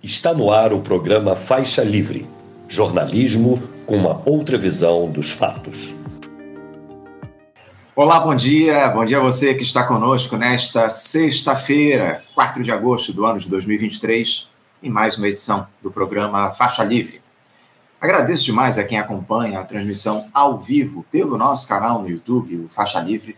[0.00, 2.24] Está no ar o programa Faixa Livre
[2.68, 5.92] jornalismo com uma outra visão dos fatos.
[7.96, 8.88] Olá, bom dia.
[8.90, 13.48] Bom dia a você que está conosco nesta sexta-feira, 4 de agosto do ano de
[13.48, 14.48] 2023,
[14.84, 17.20] em mais uma edição do programa Faixa Livre.
[18.00, 22.68] Agradeço demais a quem acompanha a transmissão ao vivo pelo nosso canal no YouTube, o
[22.68, 23.36] Faixa Livre.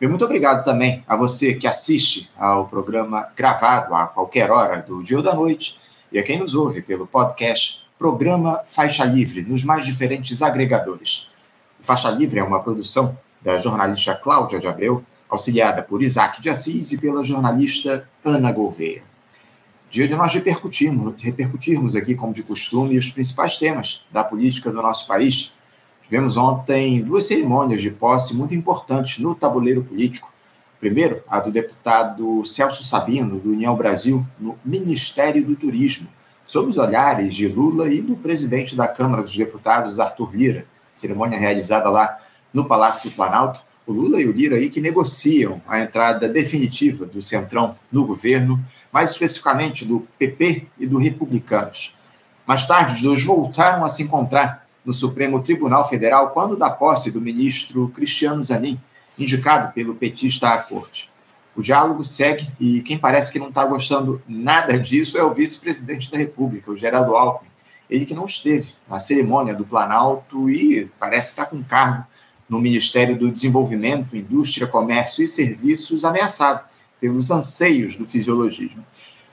[0.00, 5.04] E muito obrigado também a você que assiste ao programa gravado a qualquer hora do
[5.04, 5.78] dia ou da noite
[6.12, 11.30] e a quem nos ouve pelo podcast Programa Faixa Livre, nos mais diferentes agregadores.
[11.80, 16.50] O Faixa Livre é uma produção da jornalista Cláudia de Abreu, auxiliada por Isaac de
[16.50, 19.02] Assis e pela jornalista Ana Gouveia.
[19.88, 24.80] Dia de nós repercutirmos, repercutirmos aqui, como de costume, os principais temas da política do
[24.80, 25.54] nosso país.
[26.02, 30.32] Tivemos ontem duas cerimônias de posse muito importantes no tabuleiro político.
[30.80, 36.08] Primeiro, a do deputado Celso Sabino, do União Brasil, no Ministério do Turismo,
[36.46, 40.66] sob os olhares de Lula e do presidente da Câmara dos Deputados, Arthur Lira.
[40.94, 42.18] Cerimônia realizada lá
[42.52, 43.60] no Palácio do Planalto.
[43.86, 48.58] O Lula e o Lira aí que negociam a entrada definitiva do Centrão no governo,
[48.90, 51.98] mais especificamente do PP e do Republicanos.
[52.46, 57.10] Mais tarde, os dois voltaram a se encontrar no Supremo Tribunal Federal quando da posse
[57.10, 58.80] do ministro Cristiano Zanin,
[59.22, 61.10] indicado pelo petista à corte.
[61.54, 66.10] O diálogo segue e quem parece que não está gostando nada disso é o vice-presidente
[66.10, 67.50] da República, o Geraldo Alckmin.
[67.88, 72.06] Ele que não esteve na cerimônia do Planalto e parece que está com cargo
[72.48, 76.64] no Ministério do Desenvolvimento, Indústria, Comércio e Serviços ameaçado
[77.00, 78.84] pelos anseios do fisiologismo.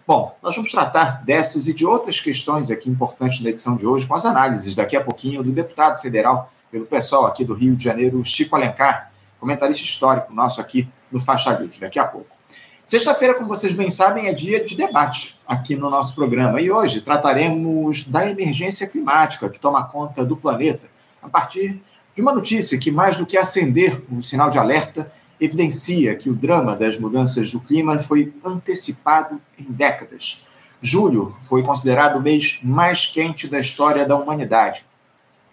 [0.07, 4.07] Bom, nós vamos tratar dessas e de outras questões aqui importantes na edição de hoje,
[4.07, 7.83] com as análises daqui a pouquinho do deputado federal pelo pessoal aqui do Rio de
[7.83, 9.06] Janeiro, Chico Alencar,
[9.39, 12.37] comentarista histórico nosso aqui no Faixa Livre, daqui a pouco.
[12.85, 17.01] Sexta-feira, como vocês bem sabem, é dia de debate aqui no nosso programa e hoje
[17.01, 20.87] trataremos da emergência climática que toma conta do planeta
[21.21, 21.81] a partir
[22.15, 26.33] de uma notícia que, mais do que acender um sinal de alerta, evidencia que o
[26.33, 30.41] drama das mudanças do clima foi antecipado em décadas.
[30.81, 34.85] Julho foi considerado o mês mais quente da história da humanidade.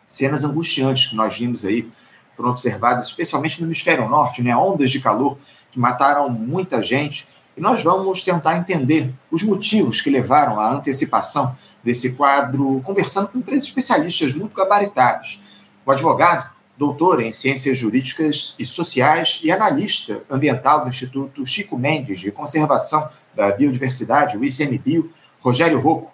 [0.06, 1.90] Cenas angustiantes que nós vimos aí
[2.36, 4.54] foram observadas, especialmente no hemisfério norte, né?
[4.56, 5.38] ondas de calor
[5.70, 7.26] que mataram muita gente.
[7.56, 13.40] E nós vamos tentar entender os motivos que levaram à antecipação desse quadro, conversando com
[13.40, 15.42] três especialistas muito gabaritados.
[15.84, 22.20] O advogado, doutor em Ciências Jurídicas e Sociais e analista ambiental do Instituto Chico Mendes
[22.20, 26.10] de Conservação da Biodiversidade, o ICMBio, Rogério Rocco,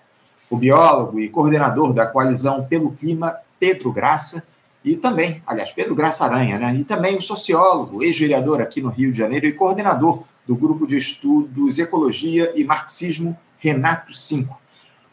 [0.50, 4.44] o biólogo e coordenador da Coalizão pelo Clima, Pedro Graça,
[4.84, 6.74] e também, aliás, Pedro Graça Aranha, né?
[6.74, 10.96] E também o sociólogo, ex-vereador aqui no Rio de Janeiro e coordenador do grupo de
[10.96, 14.58] estudos Ecologia e Marxismo, Renato Cinco.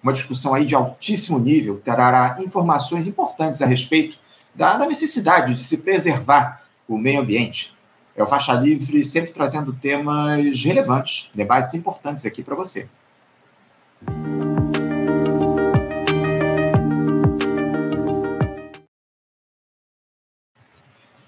[0.01, 4.17] Uma discussão aí de altíssimo nível, trará informações importantes a respeito
[4.55, 7.75] da, da necessidade de se preservar o meio ambiente.
[8.15, 12.89] É o Faixa Livre sempre trazendo temas relevantes, debates importantes aqui para você.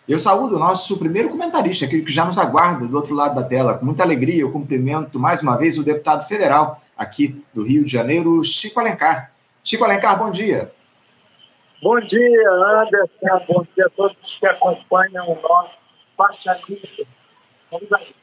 [0.10, 3.48] Eu saúdo o nosso primeiro comentarista, aquele que já nos aguarda do outro lado da
[3.48, 3.78] tela.
[3.78, 7.92] Com muita alegria, eu cumprimento mais uma vez o deputado federal aqui do Rio de
[7.92, 9.32] Janeiro, Chico Alencar.
[9.64, 10.72] Chico Alencar, bom dia.
[11.84, 13.46] Bom dia, Anderson.
[13.48, 15.78] Bom dia a todos que acompanham o nosso
[16.18, 16.60] Faixa.
[17.70, 18.16] Vamos aí.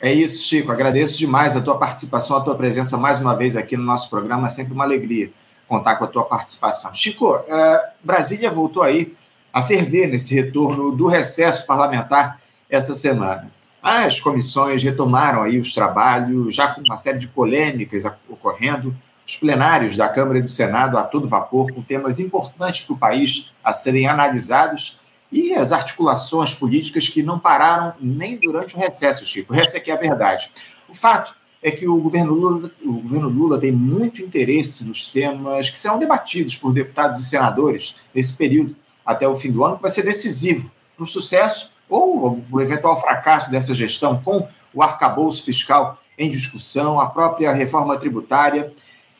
[0.00, 0.72] É isso, Chico.
[0.72, 4.46] Agradeço demais a tua participação, a tua presença mais uma vez aqui no nosso programa.
[4.46, 5.30] É sempre uma alegria
[5.68, 6.94] contar com a tua participação.
[6.94, 9.14] Chico, é, Brasília voltou aí
[9.52, 12.40] a ferver nesse retorno do recesso parlamentar
[12.70, 13.50] essa semana.
[13.82, 18.96] As comissões retomaram aí os trabalhos, já com uma série de polêmicas ocorrendo,
[19.26, 22.98] os plenários da Câmara e do Senado a todo vapor, com temas importantes para o
[22.98, 29.24] país a serem analisados e as articulações políticas que não pararam nem durante o recesso,
[29.24, 29.54] Chico.
[29.54, 30.50] Essa é que é a verdade.
[30.88, 35.70] O fato é que o governo Lula, o governo Lula tem muito interesse nos temas
[35.70, 39.82] que serão debatidos por deputados e senadores nesse período até o fim do ano, que
[39.82, 45.44] vai ser decisivo para o sucesso ou o eventual fracasso dessa gestão com o arcabouço
[45.44, 48.72] fiscal em discussão, a própria reforma tributária.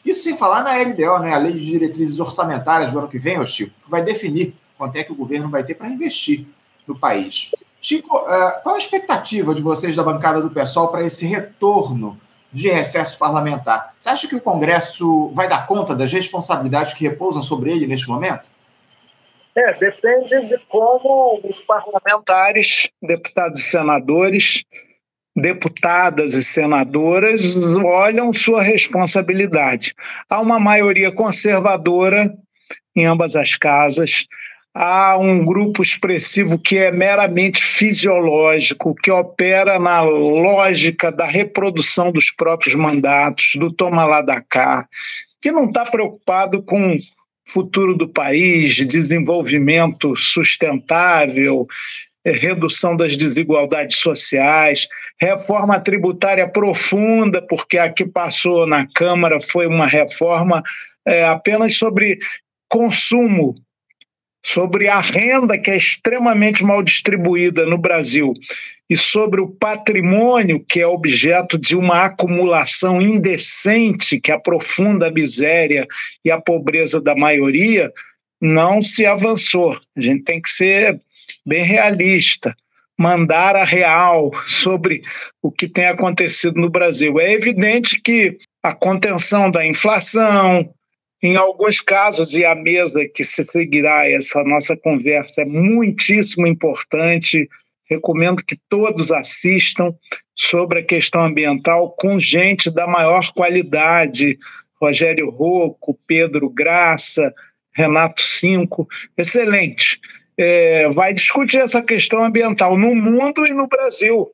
[0.04, 3.44] Isso sem falar na LDO, né, a Lei de Diretrizes Orçamentárias do ano que vem,
[3.46, 6.46] Chico, que vai definir quanto é que o governo vai ter para investir
[6.86, 7.52] no país.
[7.80, 12.18] Chico, uh, qual a expectativa de vocês da bancada do PSOL para esse retorno
[12.52, 13.94] de recesso parlamentar?
[13.98, 18.08] Você acha que o Congresso vai dar conta das responsabilidades que repousam sobre ele neste
[18.08, 18.48] momento?
[19.54, 24.64] É, depende de como os parlamentares, deputados e senadores,
[25.36, 29.94] deputadas e senadoras olham sua responsabilidade.
[30.28, 32.34] Há uma maioria conservadora
[32.94, 34.26] em ambas as casas,
[34.74, 42.30] há um grupo expressivo que é meramente fisiológico, que opera na lógica da reprodução dos
[42.30, 44.86] próprios mandatos, do toma lá da cá,
[45.40, 46.98] que não está preocupado com
[47.52, 51.66] futuro do país, desenvolvimento sustentável,
[52.24, 54.88] redução das desigualdades sociais,
[55.20, 60.62] reforma tributária profunda, porque a que passou na Câmara foi uma reforma
[61.06, 62.18] é, apenas sobre
[62.68, 63.54] consumo,
[64.44, 68.34] sobre a renda que é extremamente mal distribuída no Brasil
[68.92, 75.86] e sobre o patrimônio que é objeto de uma acumulação indecente que aprofunda a miséria
[76.22, 77.90] e a pobreza da maioria,
[78.38, 79.80] não se avançou.
[79.96, 81.00] A gente tem que ser
[81.46, 82.54] bem realista,
[82.98, 85.00] mandar a real sobre
[85.40, 87.18] o que tem acontecido no Brasil.
[87.18, 90.68] É evidente que a contenção da inflação,
[91.22, 97.48] em alguns casos, e a mesa que se seguirá essa nossa conversa é muitíssimo importante.
[97.94, 99.94] Recomendo que todos assistam
[100.34, 104.38] sobre a questão ambiental com gente da maior qualidade.
[104.80, 107.32] Rogério Rocco, Pedro Graça,
[107.74, 109.98] Renato Cinco, excelente
[110.38, 114.30] é, vai discutir essa questão ambiental no mundo e no Brasil.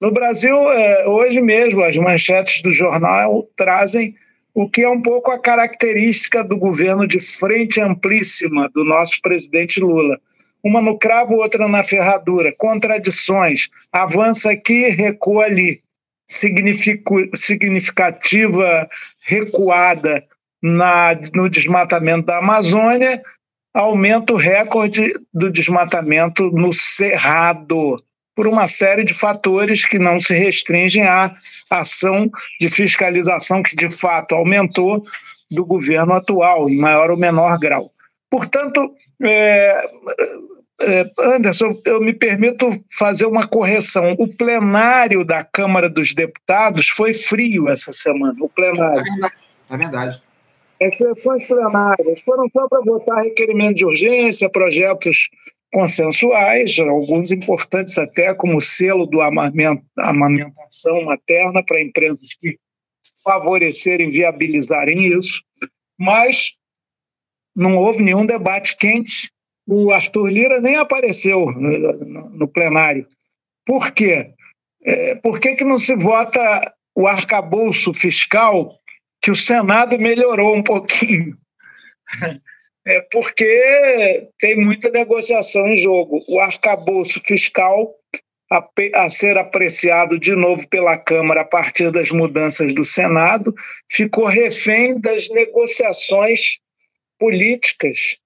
[0.00, 4.14] No Brasil, é, hoje mesmo, as manchetes do jornal trazem
[4.52, 9.80] o que é um pouco a característica do governo de frente amplíssima do nosso presidente
[9.80, 10.20] Lula.
[10.64, 15.82] Uma no cravo, outra na ferradura, contradições, avança aqui, recua ali.
[16.26, 18.88] Significativa
[19.20, 20.24] recuada
[20.62, 23.22] na, no desmatamento da Amazônia
[23.74, 28.00] aumento recorde do desmatamento no Cerrado,
[28.34, 31.34] por uma série de fatores que não se restringem à
[31.68, 32.30] ação
[32.60, 35.04] de fiscalização que de fato aumentou
[35.50, 37.90] do governo atual, em maior ou menor grau.
[38.30, 39.88] Portanto, é,
[41.18, 44.14] Anderson, eu me permito fazer uma correção.
[44.18, 48.34] O plenário da Câmara dos Deputados foi frio essa semana.
[48.40, 49.00] O plenário.
[49.00, 49.34] É verdade.
[49.70, 50.22] É verdade.
[50.82, 55.28] As sessões plenárias foram só para votar requerimento de urgência, projetos
[55.72, 62.58] consensuais, alguns importantes até, como o selo do amamentação materna para empresas que
[63.24, 65.42] favorecerem, viabilizarem isso,
[65.98, 66.52] mas
[67.56, 69.32] não houve nenhum debate quente.
[69.66, 73.06] O Arthur Lira nem apareceu no plenário.
[73.64, 74.32] Por quê?
[74.84, 78.78] É, por que, que não se vota o arcabouço fiscal
[79.24, 81.36] que o Senado melhorou um pouquinho.
[82.86, 86.22] É porque tem muita negociação em jogo.
[86.28, 87.94] O arcabouço fiscal
[88.52, 88.62] a,
[88.96, 93.54] a, ser apreciado de novo pela Câmara a partir das mudanças do Senado
[93.90, 96.58] ficou refém das negociações
[97.18, 98.18] políticas.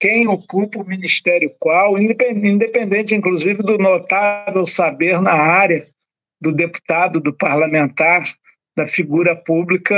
[0.00, 5.84] Quem ocupa o ministério qual, independente, inclusive, do notável saber na área
[6.40, 8.24] do deputado, do parlamentar,
[8.76, 9.96] da figura pública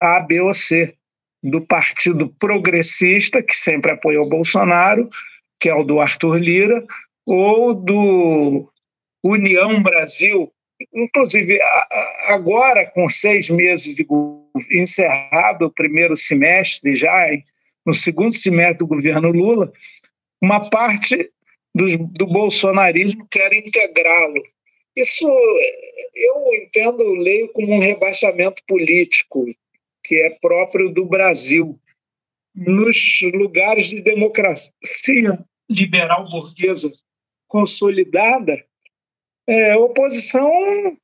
[0.00, 0.94] A, B ou C,
[1.42, 5.08] do Partido Progressista, que sempre apoiou Bolsonaro,
[5.60, 6.84] que é o do Arthur Lira,
[7.24, 8.70] ou do
[9.22, 10.52] União Brasil.
[10.92, 11.58] Inclusive,
[12.26, 14.06] agora, com seis meses de
[14.70, 17.28] encerrado o primeiro semestre, já
[17.86, 19.72] no segundo semestre do governo Lula,
[20.42, 21.30] uma parte
[21.74, 24.42] do, do bolsonarismo quer integrá-lo
[24.96, 25.28] isso
[26.14, 29.44] eu entendo, leio como um rebaixamento político,
[30.02, 31.78] que é próprio do Brasil.
[32.54, 35.38] Nos lugares de democracia
[35.68, 36.90] liberal burguesa
[37.46, 38.64] consolidada,
[39.46, 40.96] é, oposição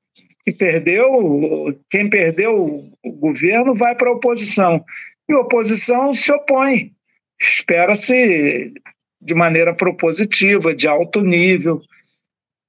[0.44, 4.82] que perdeu, quem perdeu o governo vai para a oposição.
[5.28, 6.92] E a oposição se opõe.
[7.40, 8.72] Espera-se
[9.20, 11.80] de maneira propositiva, de alto nível,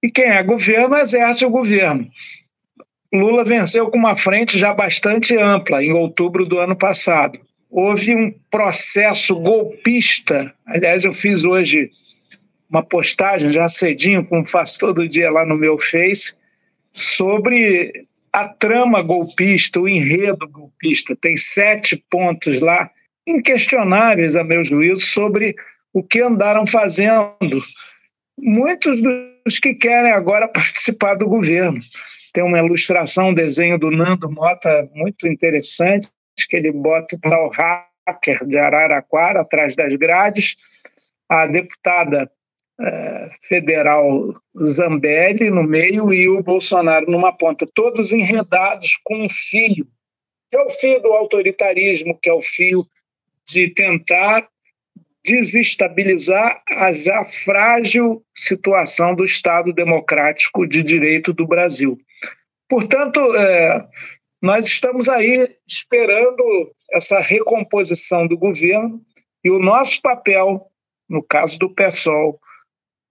[0.04, 2.10] e quem é governo exerce o governo.
[3.14, 7.40] Lula venceu com uma frente já bastante ampla em outubro do ano passado.
[7.70, 10.54] Houve um processo golpista.
[10.66, 11.90] Aliás, eu fiz hoje
[12.70, 16.36] uma postagem já cedinho, como faço todo dia lá no meu Face,
[16.92, 21.16] sobre a trama golpista, o enredo golpista.
[21.16, 22.90] Tem sete pontos lá,
[23.28, 25.56] inquestionáveis, a meu juízo, sobre
[25.94, 27.62] o que andaram fazendo.
[28.38, 31.80] Muitos dos os que querem agora participar do governo.
[32.34, 36.08] Tem uma ilustração, um desenho do Nando Mota muito interessante,
[36.50, 40.56] que ele bota o tal hacker de Araraquara atrás das grades.
[41.30, 42.30] A deputada
[42.84, 44.36] é, federal
[44.66, 49.88] Zambelli no meio e o Bolsonaro numa ponta, todos enredados com um fio,
[50.52, 52.86] que é o fio do autoritarismo, que é o fio
[53.48, 54.48] de tentar
[55.26, 61.98] desestabilizar a já frágil situação do Estado democrático de direito do Brasil.
[62.68, 63.88] Portanto, é,
[64.42, 66.44] nós estamos aí esperando
[66.92, 69.02] essa recomposição do governo
[69.44, 70.68] e o nosso papel,
[71.10, 72.40] no caso do PSOL,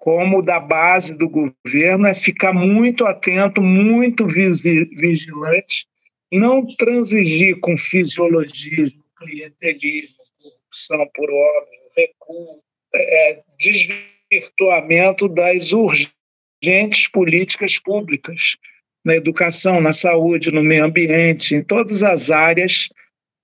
[0.02, 5.86] como da base do governo, é ficar muito atento, muito vigilante,
[6.32, 12.60] não transigir com fisiologismo, clientelismo, corrupção por óbvio, recuo,
[12.92, 18.56] é, desvirtuamento das urgentes políticas públicas
[19.04, 22.88] na educação, na saúde, no meio ambiente, em todas as áreas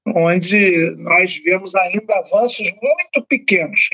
[0.08, 3.90] onde nós vemos ainda avanços muito pequenos.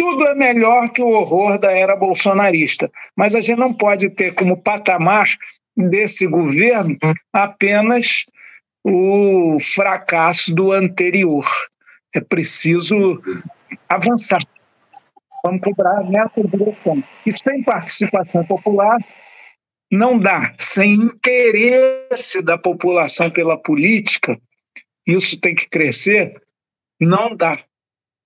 [0.00, 4.34] Tudo é melhor que o horror da era bolsonarista, mas a gente não pode ter
[4.34, 5.28] como patamar
[5.76, 6.96] desse governo
[7.30, 8.24] apenas
[8.82, 11.46] o fracasso do anterior.
[12.14, 13.20] É preciso
[13.86, 14.40] avançar.
[15.44, 17.04] Vamos cobrar nessa direção.
[17.26, 18.96] E sem participação popular,
[19.92, 20.54] não dá.
[20.58, 24.40] Sem interesse da população pela política,
[25.06, 26.40] isso tem que crescer,
[26.98, 27.58] não dá.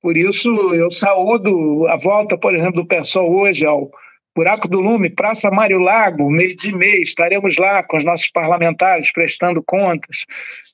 [0.05, 3.91] Por isso, eu saúdo a volta, por exemplo, do pessoal hoje ao
[4.37, 9.11] Buraco do Lume, Praça Mário Lago, meio de mês, estaremos lá com os nossos parlamentares
[9.11, 10.27] prestando contas.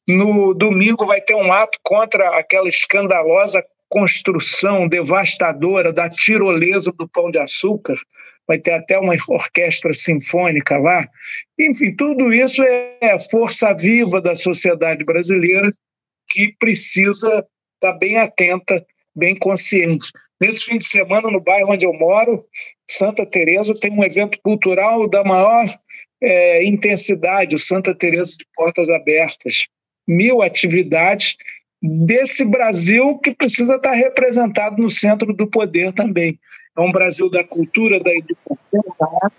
[0.05, 7.31] No domingo vai ter um ato contra aquela escandalosa construção devastadora da tirolesa do Pão
[7.31, 7.95] de Açúcar.
[8.49, 11.07] Vai ter até uma orquestra sinfônica lá.
[11.57, 15.71] Enfim, tudo isso é força viva da sociedade brasileira
[16.29, 17.47] que precisa
[17.77, 20.11] estar bem atenta, bem consciente.
[20.41, 22.45] Nesse fim de semana, no bairro onde eu moro,
[22.89, 25.67] Santa Teresa tem um evento cultural da maior
[26.23, 29.67] é, intensidade, o Santa Teresa de Portas Abertas.
[30.09, 31.37] Mil atividades
[31.83, 36.39] desse Brasil que precisa estar representado no centro do poder também.
[36.77, 39.37] É um Brasil da cultura, da educação, da arte,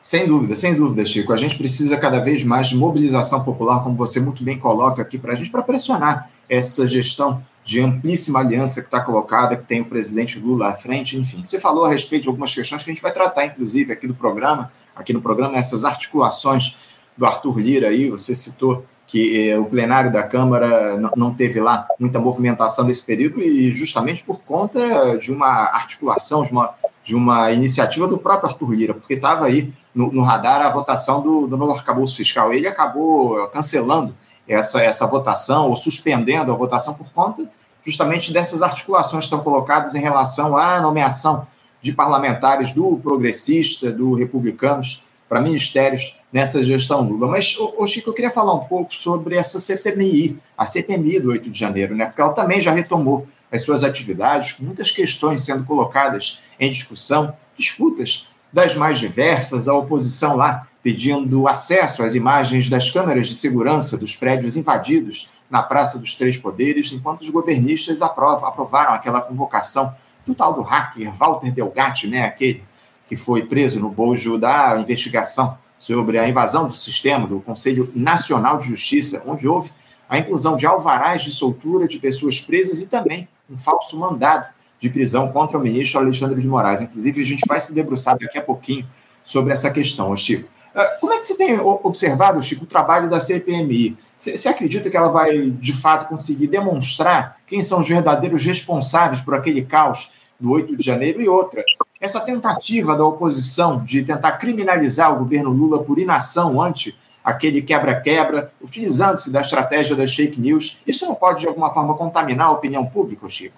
[0.00, 1.32] sem dúvida, sem dúvida, Chico.
[1.32, 5.18] A gente precisa cada vez mais de mobilização popular, como você muito bem coloca aqui
[5.18, 9.82] para a gente, para pressionar essa gestão de amplíssima aliança que está colocada, que tem
[9.82, 11.42] o presidente Lula à frente, enfim.
[11.44, 14.14] Você falou a respeito de algumas questões que a gente vai tratar, inclusive, aqui do
[14.14, 16.76] programa, aqui no programa, essas articulações
[17.14, 21.86] do Arthur Lira aí, você citou que eh, o plenário da Câmara não, teve lá
[22.00, 27.52] muita movimentação nesse período e justamente por conta de uma articulação, de uma, de uma
[27.52, 31.58] iniciativa do próprio Arthur Lira, porque estava aí no, no, radar a votação do, do
[31.58, 32.50] novo arcabouço fiscal.
[32.50, 34.16] Ele acabou cancelando
[34.48, 37.46] essa, essa votação ou suspendendo a votação por conta
[37.88, 41.46] justamente dessas articulações que estão colocadas em relação à nomeação
[41.80, 47.28] de parlamentares do progressista, do republicanos, para ministérios nessa gestão Lula.
[47.28, 51.48] Mas, ô, Chico, eu queria falar um pouco sobre essa CPMI, a CPMI do 8
[51.48, 52.04] de janeiro, né?
[52.04, 57.34] Porque ela também já retomou as suas atividades, com muitas questões sendo colocadas em discussão,
[57.56, 63.96] disputas das mais diversas, a oposição lá pedindo acesso às imagens das câmeras de segurança
[63.96, 69.94] dos prédios invadidos na Praça dos Três Poderes, enquanto os governistas aprovam, aprovaram aquela convocação
[70.26, 72.62] do tal do hacker Walter Delgatti, né, aquele
[73.06, 78.58] que foi preso no bojo da investigação sobre a invasão do sistema do Conselho Nacional
[78.58, 79.70] de Justiça, onde houve
[80.08, 84.46] a inclusão de alvarás de soltura de pessoas presas e também um falso mandado
[84.78, 86.80] de prisão contra o ministro Alexandre de Moraes.
[86.80, 88.86] Inclusive, a gente vai se debruçar daqui a pouquinho
[89.24, 90.48] sobre essa questão, Chico.
[90.78, 93.96] Ah, como é que você tem observado, Chico, o trabalho da CPMI?
[94.16, 99.34] Você acredita que ela vai, de fato, conseguir demonstrar quem são os verdadeiros responsáveis por
[99.34, 101.64] aquele caos do 8 de janeiro e outra?
[102.00, 108.52] Essa tentativa da oposição de tentar criminalizar o governo Lula por inação ante aquele quebra-quebra,
[108.60, 112.86] utilizando-se da estratégia das fake news, isso não pode, de alguma forma, contaminar a opinião
[112.86, 113.56] pública, Chico?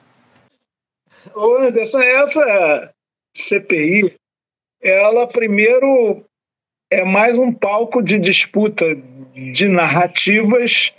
[1.35, 2.91] Ô Anderson, essa
[3.37, 4.17] CPI,
[4.83, 6.25] ela primeiro
[6.91, 8.85] é mais um palco de disputa
[9.53, 10.93] de narrativas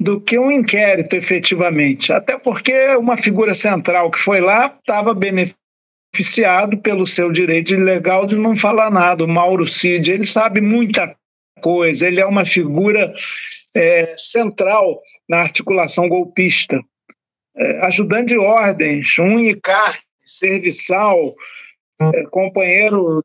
[0.00, 2.12] do que um inquérito efetivamente.
[2.12, 8.36] Até porque uma figura central que foi lá estava beneficiado pelo seu direito legal de
[8.36, 9.24] não falar nada.
[9.24, 11.14] O Mauro Cid, ele sabe muita
[11.60, 13.12] coisa, ele é uma figura
[13.74, 16.80] é, central na articulação golpista.
[17.58, 21.34] É, ajudante de ordens, um carne, serviçal,
[22.00, 23.22] é, companheiro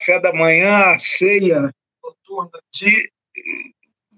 [0.00, 1.70] café da manhã, ceia
[2.02, 3.12] noturna de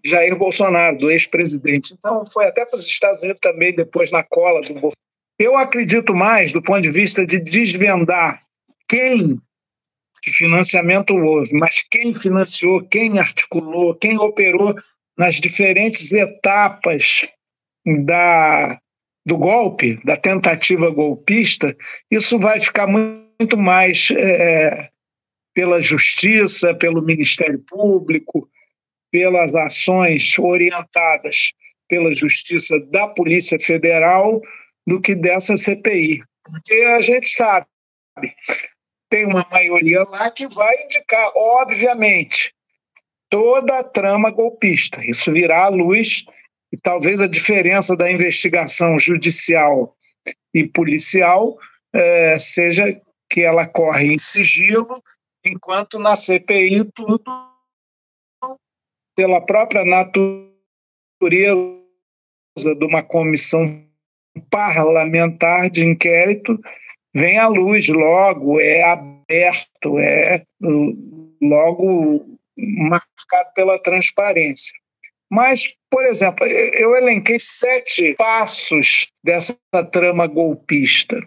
[0.05, 1.95] Jair Bolsonaro, do ex-presidente.
[1.95, 4.97] Então, foi até para os Estados Unidos também, depois na cola do Bolsonaro.
[5.39, 8.43] Eu acredito mais, do ponto de vista de desvendar
[8.89, 9.41] quem
[10.23, 14.73] que financiamento houve, mas quem financiou, quem articulou, quem operou
[15.19, 17.27] nas diferentes etapas
[18.05, 18.79] da,
[19.27, 21.77] do golpe, da tentativa golpista,
[22.09, 24.89] isso vai ficar muito mais é,
[25.54, 28.49] pela justiça, pelo Ministério Público,
[29.11, 31.52] pelas ações orientadas
[31.92, 34.40] pela justiça da Polícia Federal
[34.87, 36.23] do que dessa CPI.
[36.42, 37.66] Porque a gente sabe,
[39.11, 42.50] tem uma maioria lá que vai indicar, obviamente,
[43.28, 45.04] toda a trama golpista.
[45.04, 46.25] Isso virá à luz
[46.73, 49.94] e talvez a diferença da investigação judicial
[50.54, 51.59] e policial
[51.94, 55.02] é, seja que ela corre em sigilo,
[55.45, 57.23] enquanto na CPI tudo
[59.17, 60.53] pela própria natureza
[62.57, 63.85] de uma comissão
[64.51, 66.59] parlamentar de inquérito
[67.15, 70.43] vem à luz logo, é aberto, é
[71.41, 74.73] logo marcado pela transparência.
[75.31, 79.57] Mas, por exemplo, eu elenquei sete passos dessa
[79.91, 81.27] trama golpista.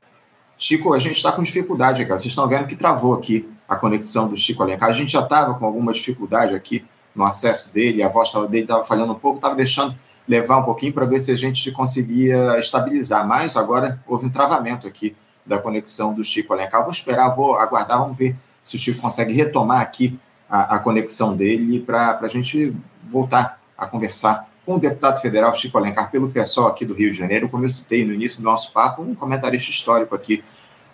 [0.58, 2.18] Chico, a gente está com dificuldade, cara.
[2.18, 4.90] Vocês estão vendo que travou aqui a conexão do Chico Alencar.
[4.90, 8.84] A gente já estava com alguma dificuldade aqui no acesso dele, a voz dele estava
[8.84, 9.96] falhando um pouco, estava deixando
[10.28, 13.28] levar um pouquinho para ver se a gente conseguia estabilizar.
[13.28, 16.82] Mas agora houve um travamento aqui da conexão do Chico Alencar.
[16.82, 20.20] Vou esperar, vou aguardar, vamos ver se o Chico consegue retomar aqui
[20.50, 22.76] a, a conexão dele para a gente
[23.08, 27.18] voltar a conversar com o deputado federal Chico Alencar pelo pessoal aqui do Rio de
[27.18, 30.44] Janeiro, como eu citei no início do nosso papo, um comentarista histórico aqui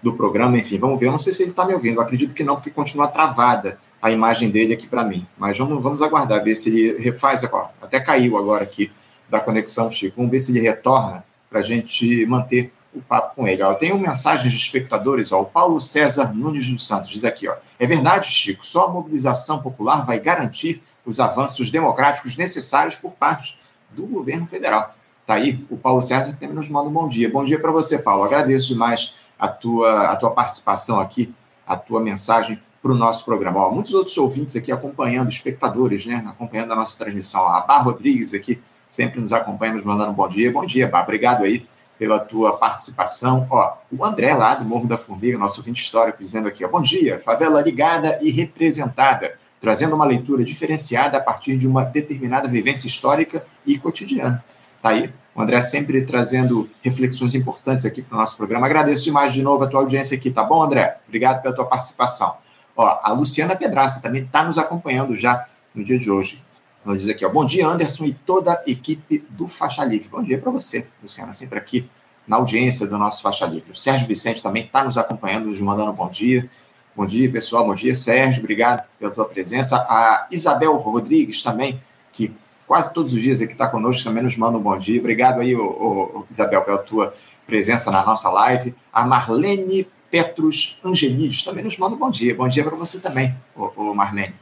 [0.01, 2.33] do programa, enfim, vamos ver, eu não sei se ele está me ouvindo, eu acredito
[2.33, 6.43] que não, porque continua travada a imagem dele aqui para mim, mas vamos, vamos aguardar,
[6.43, 8.91] ver se ele refaz, ó, até caiu agora aqui
[9.29, 13.47] da conexão, Chico, vamos ver se ele retorna para a gente manter o papo com
[13.47, 13.63] ele.
[13.63, 17.47] Ó, tem uma mensagem de espectadores, ó, o Paulo César Nunes dos Santos diz aqui,
[17.47, 23.11] ó, é verdade, Chico, só a mobilização popular vai garantir os avanços democráticos necessários por
[23.13, 23.59] parte
[23.91, 24.95] do governo federal.
[25.25, 27.29] Tá aí o Paulo César que também nos manda um bom dia.
[27.29, 28.23] Bom dia para você, Paulo.
[28.23, 31.33] Agradeço demais a tua, a tua participação aqui,
[31.65, 33.59] a tua mensagem para o nosso programa.
[33.59, 37.47] Ó, muitos outros ouvintes aqui acompanhando, espectadores, né, acompanhando a nossa transmissão.
[37.47, 40.51] A Bar Rodrigues aqui sempre nos acompanha, nos mandando um bom dia.
[40.51, 41.01] Bom dia, Bar.
[41.01, 41.65] Obrigado aí
[41.97, 43.47] pela tua participação.
[43.49, 46.81] Ó, o André lá do Morro da Formiga, nosso ouvinte histórico, dizendo aqui, ó, bom
[46.81, 52.85] dia, favela ligada e representada, trazendo uma leitura diferenciada a partir de uma determinada vivência
[52.85, 54.43] histórica e cotidiana.
[54.83, 58.65] Tá aí, o André sempre trazendo reflexões importantes aqui para o nosso programa.
[58.65, 60.97] Agradeço demais de novo a tua audiência aqui, tá bom, André?
[61.07, 62.35] Obrigado pela tua participação.
[62.75, 66.43] Ó, a Luciana Pedraça também está nos acompanhando já no dia de hoje.
[66.85, 70.09] Ela diz aqui, ó, bom dia, Anderson e toda a equipe do Faixa Livre.
[70.09, 71.89] Bom dia para você, Luciana, sempre aqui
[72.27, 73.71] na audiência do nosso Faixa Livre.
[73.71, 76.49] O Sérgio Vicente também está nos acompanhando, nos mandando um bom dia.
[76.95, 77.65] Bom dia, pessoal.
[77.65, 78.41] Bom dia, Sérgio.
[78.41, 79.77] Obrigado pela tua presença.
[79.77, 82.33] A Isabel Rodrigues também, que
[82.71, 84.97] quase todos os dias aqui está conosco, também nos manda um bom dia.
[84.97, 87.13] Obrigado aí, ô, ô, Isabel, pela tua
[87.45, 88.73] presença na nossa live.
[88.93, 92.33] A Marlene Petrus Angelides também nos manda um bom dia.
[92.33, 94.33] Bom dia para você também, ô, ô Marlene.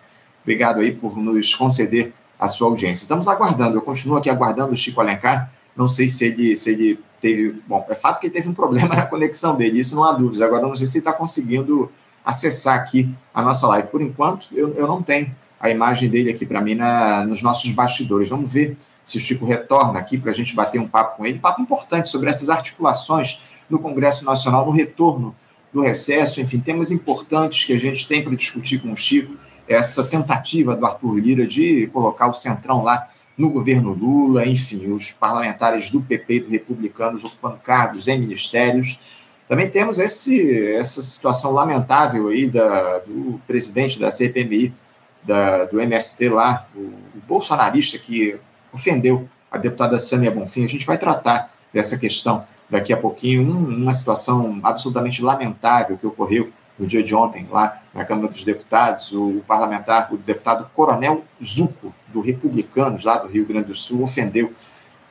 [0.44, 3.02] Obrigado aí por nos conceder a sua audiência.
[3.02, 5.52] Estamos aguardando, eu continuo aqui aguardando o Chico Alencar.
[5.76, 7.60] Não sei se ele, se ele teve.
[7.66, 10.42] Bom, é fato que ele teve um problema na conexão dele, isso não há dúvidas.
[10.42, 11.92] Agora, não sei se ele está conseguindo
[12.24, 13.88] acessar aqui a nossa live.
[13.88, 17.72] Por enquanto, eu, eu não tenho a imagem dele aqui para mim na, nos nossos
[17.72, 18.30] bastidores.
[18.30, 21.40] Vamos ver se o Chico retorna aqui para a gente bater um papo com ele.
[21.40, 25.36] Papo importante sobre essas articulações no Congresso Nacional, no retorno
[25.74, 29.36] do recesso, enfim, temas importantes que a gente tem para discutir com o Chico
[29.68, 35.12] essa tentativa do Arthur Lira de colocar o Centrão lá no governo Lula, enfim, os
[35.12, 39.00] parlamentares do PP e do Republicanos ocupando cargos em ministérios.
[39.48, 44.74] Também temos esse, essa situação lamentável aí da, do presidente da CPMI,
[45.24, 48.40] da, do MST lá, o, o bolsonarista que
[48.72, 50.64] ofendeu a deputada Sânia Bonfim.
[50.64, 53.44] A gente vai tratar dessa questão daqui a pouquinho.
[53.44, 58.44] Um, uma situação absolutamente lamentável que ocorreu no dia de ontem, lá na Câmara dos
[58.44, 64.02] Deputados, o parlamentar, o deputado Coronel Zuco, do Republicanos, lá do Rio Grande do Sul,
[64.02, 64.54] ofendeu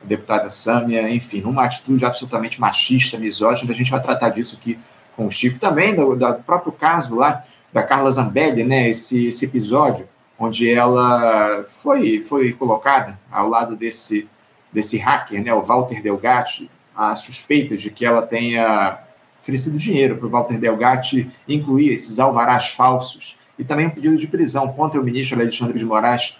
[0.03, 3.71] a deputada Sâmia, enfim, numa atitude absolutamente machista, misógina.
[3.71, 4.79] A gente vai tratar disso aqui
[5.15, 5.59] com o Chico.
[5.59, 11.65] Também do, do próprio caso lá da Carla Zambelli, né, esse, esse episódio onde ela
[11.67, 14.27] foi, foi colocada ao lado desse,
[14.71, 18.99] desse hacker, né, o Walter Delgatti, a suspeita de que ela tenha
[19.41, 24.27] oferecido dinheiro para o Walter Delgatti incluir esses alvarás falsos e também um pedido de
[24.27, 26.37] prisão contra o ministro Alexandre de Moraes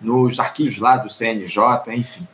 [0.00, 1.58] nos arquivos lá do CNJ,
[1.94, 2.26] enfim.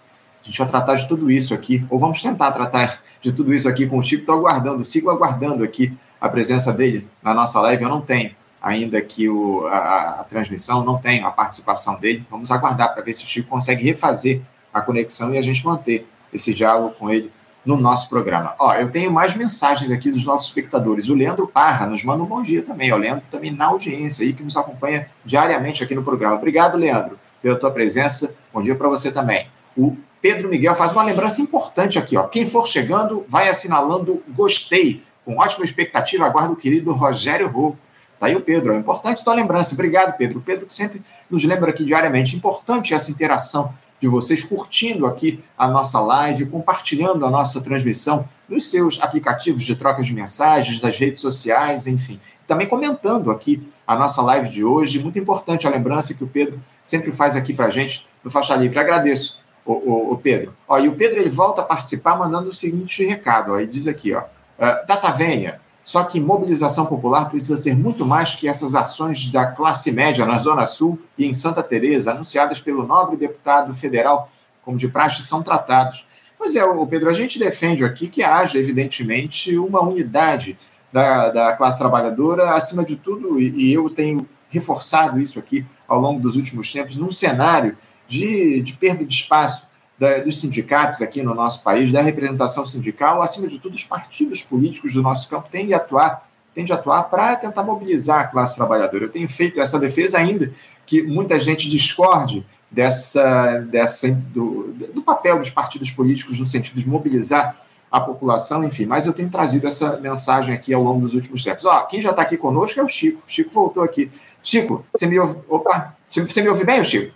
[0.42, 3.68] A gente vai tratar de tudo isso aqui, ou vamos tentar tratar de tudo isso
[3.68, 4.22] aqui com o Chico.
[4.22, 5.92] Estou aguardando, sigo aguardando aqui
[6.26, 7.82] a presença dele na nossa live.
[7.82, 12.26] Eu não tenho ainda aqui o, a, a transmissão, não tenho a participação dele.
[12.30, 16.06] Vamos aguardar para ver se o Chico consegue refazer a conexão e a gente manter
[16.32, 17.30] esse diálogo com ele
[17.64, 18.54] no nosso programa.
[18.58, 21.08] Ó, eu tenho mais mensagens aqui dos nossos espectadores.
[21.08, 22.92] O Leandro Parra nos manda um bom dia também.
[22.92, 26.36] O Leandro também na audiência aí, que nos acompanha diariamente aqui no programa.
[26.36, 28.36] Obrigado, Leandro, pela tua presença.
[28.52, 29.48] Bom dia para você também.
[29.76, 32.24] O Pedro Miguel faz uma lembrança importante aqui, ó.
[32.24, 35.02] Quem for chegando, vai assinalando gostei.
[35.26, 37.74] Com ótima expectativa, aguardo o querido Rogério Rô.
[38.18, 39.74] Tá aí o Pedro, é importante tua lembrança.
[39.74, 40.38] Obrigado, Pedro.
[40.38, 42.36] O Pedro que sempre nos lembra aqui diariamente.
[42.36, 48.70] Importante essa interação de vocês curtindo aqui a nossa live, compartilhando a nossa transmissão nos
[48.70, 52.20] seus aplicativos de troca de mensagens, das redes sociais, enfim.
[52.46, 55.02] Também comentando aqui a nossa live de hoje.
[55.02, 58.54] Muito importante a lembrança que o Pedro sempre faz aqui para a gente no Faixa
[58.54, 58.78] Livre.
[58.78, 60.54] Agradeço, o, o, o, Pedro.
[60.68, 63.52] Ó, e o Pedro ele volta a participar mandando o seguinte recado.
[63.52, 64.22] Ó, ele diz aqui, ó,
[64.58, 69.46] uh, Data venha, só que mobilização popular precisa ser muito mais que essas ações da
[69.46, 74.28] classe média na Zona Sul e em Santa Teresa, anunciadas pelo nobre deputado federal,
[74.64, 76.04] como de praxe, são tratados.
[76.40, 80.58] Mas é, Pedro, a gente defende aqui que haja, evidentemente, uma unidade
[80.92, 86.00] da, da classe trabalhadora, acima de tudo, e, e eu tenho reforçado isso aqui ao
[86.00, 89.65] longo dos últimos tempos, num cenário de, de perda de espaço
[89.98, 94.42] da, dos sindicatos aqui no nosso país, da representação sindical, acima de tudo, os partidos
[94.42, 98.56] políticos do nosso campo têm de atuar, têm de atuar para tentar mobilizar a classe
[98.56, 99.04] trabalhadora.
[99.04, 100.52] Eu tenho feito essa defesa ainda
[100.84, 106.88] que muita gente discorde dessa, dessa do, do papel dos partidos políticos no sentido de
[106.88, 107.56] mobilizar
[107.90, 111.64] a população, enfim, mas eu tenho trazido essa mensagem aqui ao longo dos últimos tempos.
[111.64, 113.22] Ó, quem já está aqui conosco é o Chico.
[113.26, 114.10] O Chico voltou aqui.
[114.42, 115.36] Chico, você me ouve?
[115.48, 117.14] Opa, você me ouve bem, Chico?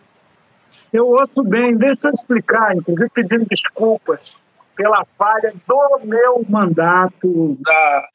[0.92, 4.36] Eu ouço bem, deixa eu explicar, inclusive pedindo desculpas
[4.76, 8.08] pela falha do meu mandato, da,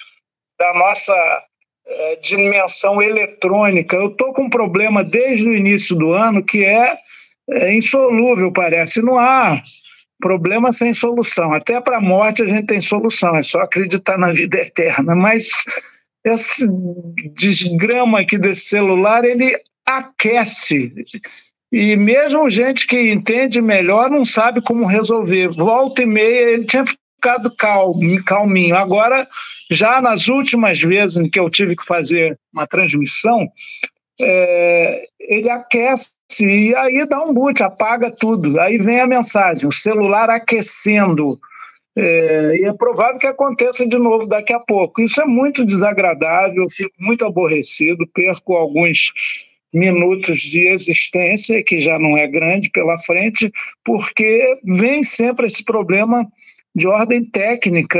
[0.59, 1.13] da nossa
[1.87, 3.95] é, dimensão eletrônica.
[3.95, 6.97] Eu estou com um problema desde o início do ano que é,
[7.49, 9.01] é insolúvel, parece.
[9.01, 9.61] Não há
[10.19, 11.53] problema sem solução.
[11.53, 15.15] Até para a morte a gente tem solução, é só acreditar na vida eterna.
[15.15, 15.49] Mas
[16.25, 16.67] esse
[17.33, 20.91] desgrama aqui desse celular, ele aquece
[21.77, 25.49] e mesmo gente que entende melhor não sabe como resolver.
[25.49, 28.77] Volta e meia ele tinha ficado calmo, calminho.
[28.77, 29.27] Agora,
[29.69, 33.49] já nas últimas vezes em que eu tive que fazer uma transmissão,
[34.21, 38.57] é, ele aquece e aí dá um boot, apaga tudo.
[38.57, 41.37] Aí vem a mensagem, o celular aquecendo.
[41.93, 45.01] É, e é provável que aconteça de novo daqui a pouco.
[45.01, 49.11] Isso é muito desagradável, fico muito aborrecido, perco alguns
[49.75, 53.51] minutos de existência, que já não é grande pela frente,
[53.83, 56.25] porque vem sempre esse problema
[56.73, 57.99] de ordem técnica.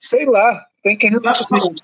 [0.00, 1.74] Sei lá, tem que resolver.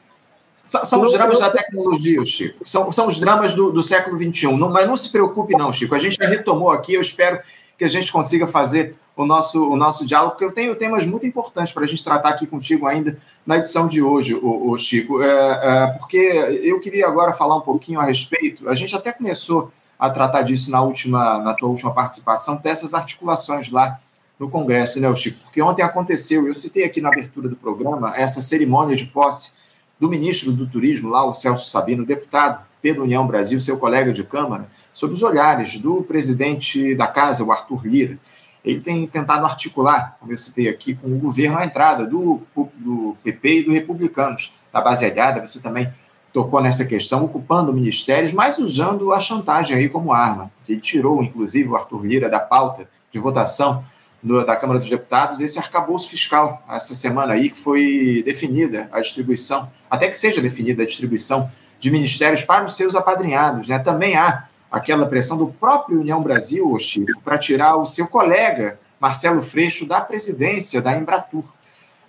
[0.62, 2.66] São, são os dramas da tecnologia, Chico.
[2.66, 4.56] São, são os dramas do, do século XXI.
[4.56, 5.94] Não, mas não se preocupe, não, Chico.
[5.94, 6.94] A gente já retomou aqui.
[6.94, 7.38] Eu espero
[7.76, 11.26] que a gente consiga fazer o nosso, o nosso diálogo, porque eu tenho temas muito
[11.26, 15.22] importantes para a gente tratar aqui contigo ainda na edição de hoje, o, o Chico.
[15.22, 18.68] É, é, porque eu queria agora falar um pouquinho a respeito.
[18.68, 23.70] A gente até começou a tratar disso na última, na tua última participação, dessas articulações
[23.70, 24.00] lá
[24.38, 25.44] no Congresso, né, Chico?
[25.44, 29.52] Porque ontem aconteceu, eu citei aqui na abertura do programa, essa cerimônia de posse
[29.98, 34.24] do ministro do Turismo, lá, o Celso Sabino, deputado pela União Brasil, seu colega de
[34.24, 38.18] Câmara, sobre os olhares do presidente da Casa, o Arthur Lira.
[38.64, 42.40] Ele tem tentado articular, como eu citei aqui, com o governo a entrada do,
[42.76, 44.52] do PP e do Republicanos.
[44.72, 45.92] Da base aliada, você também
[46.32, 50.50] tocou nessa questão, ocupando ministérios, mas usando a chantagem aí como arma.
[50.68, 53.84] Ele tirou, inclusive, o Arthur Lira da pauta de votação
[54.24, 59.00] no, da Câmara dos Deputados esse arcabouço fiscal, essa semana aí que foi definida a
[59.00, 63.68] distribuição, até que seja definida a distribuição de ministérios para os seus apadrinhados.
[63.68, 63.78] Né?
[63.78, 69.40] Também há aquela pressão do próprio União Brasil, Chico, para tirar o seu colega Marcelo
[69.40, 71.44] Freixo da presidência da Embratur.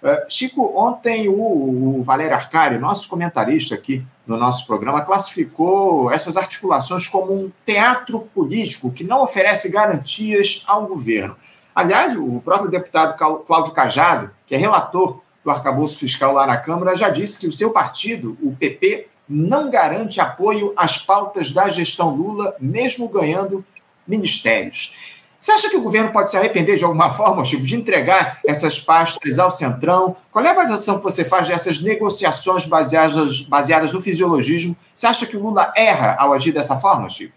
[0.01, 6.35] Uh, Chico, ontem o, o Valério Arcari, nosso comentarista aqui no nosso programa, classificou essas
[6.35, 11.35] articulações como um teatro político que não oferece garantias ao governo.
[11.75, 16.95] Aliás, o próprio deputado Cláudio Cajado, que é relator do arcabouço fiscal lá na Câmara,
[16.95, 22.15] já disse que o seu partido, o PP, não garante apoio às pautas da gestão
[22.15, 23.65] Lula, mesmo ganhando
[24.07, 25.15] ministérios.
[25.39, 28.79] Você acha que o governo pode se arrepender de alguma forma, Chico, de entregar essas
[28.79, 30.15] pastas ao Centrão?
[30.31, 34.75] Qual é a avaliação que você faz dessas negociações baseadas, baseadas no fisiologismo?
[34.95, 37.33] Você acha que o Lula erra ao agir dessa forma, Chico?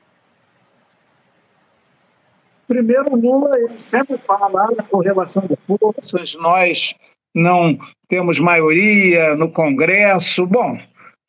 [2.67, 6.95] Primeiro, Lula ele sempre fala na correlação de forças, nós
[7.35, 10.47] não temos maioria no Congresso.
[10.47, 10.79] Bom,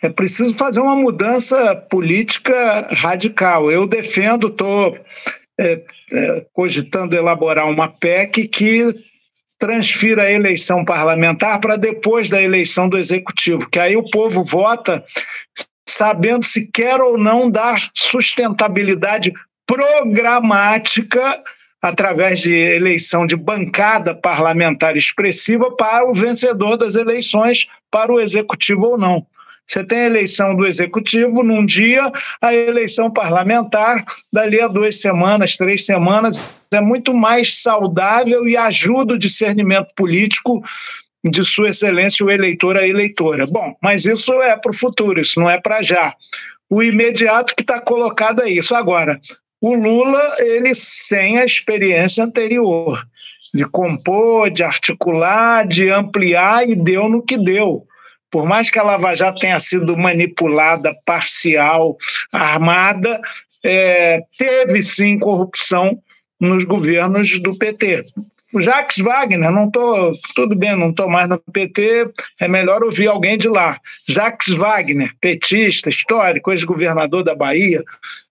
[0.02, 3.70] é preciso fazer uma mudança política radical.
[3.70, 4.98] Eu defendo, estou
[5.60, 5.82] é,
[6.12, 8.96] é, cogitando elaborar uma PEC que
[9.58, 15.04] transfira a eleição parlamentar para depois da eleição do executivo, que aí o povo vota
[15.88, 19.34] sabendo se quer ou não dar sustentabilidade
[19.68, 21.42] programática
[21.82, 28.88] através de eleição de bancada parlamentar expressiva para o vencedor das eleições, para o executivo
[28.88, 29.26] ou não.
[29.70, 34.04] Você tem a eleição do executivo num dia, a eleição parlamentar
[34.34, 36.66] dali a duas semanas, três semanas.
[36.74, 40.64] É muito mais saudável e ajuda o discernimento político
[41.24, 43.46] de Sua Excelência, o eleitor, a eleitora.
[43.46, 46.16] Bom, mas isso é para o futuro, isso não é para já.
[46.68, 48.74] O imediato que está colocado é isso.
[48.74, 49.22] Agora,
[49.62, 53.06] o Lula, ele sem a experiência anterior
[53.54, 57.86] de compor, de articular, de ampliar e deu no que deu.
[58.32, 61.98] Por mais que a Lava Jato tenha sido manipulada, parcial,
[62.32, 63.20] armada,
[63.64, 66.00] é, teve sim corrupção
[66.40, 68.04] nos governos do PT.
[68.54, 73.08] O Jacques Wagner, não tô, tudo bem, não estou mais no PT, é melhor ouvir
[73.08, 73.80] alguém de lá.
[74.08, 77.84] Jacques Wagner, petista, histórico, ex-governador da Bahia,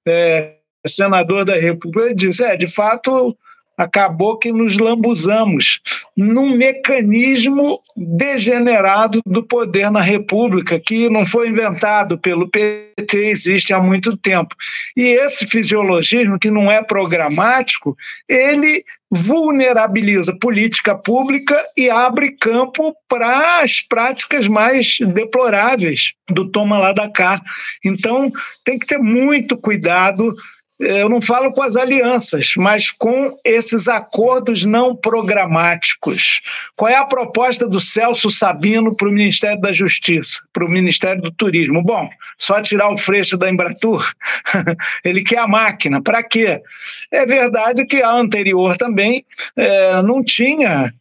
[0.05, 0.55] é,
[0.87, 3.37] senador da República, disse: é, de fato,
[3.79, 5.81] acabou que nos lambuzamos
[6.17, 13.81] num mecanismo degenerado do poder na República, que não foi inventado pelo PT, existe há
[13.81, 14.57] muito tempo.
[14.97, 17.97] E esse fisiologismo, que não é programático,
[18.29, 26.93] ele vulnerabiliza política pública e abre campo para as práticas mais deploráveis do toma lá
[26.93, 27.41] da cá.
[27.83, 28.31] Então,
[28.65, 30.35] tem que ter muito cuidado
[30.79, 36.41] eu não falo com as alianças, mas com esses acordos não programáticos.
[36.77, 41.21] Qual é a proposta do Celso Sabino para o Ministério da Justiça, para o Ministério
[41.21, 41.83] do Turismo?
[41.83, 44.09] Bom, só tirar o freixo da Embratur?
[45.05, 46.01] Ele quer a máquina.
[46.01, 46.63] Para quê?
[47.11, 49.25] É verdade que a anterior também
[49.57, 50.95] é, não tinha